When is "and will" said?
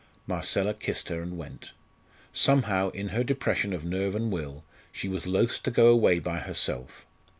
4.15-4.63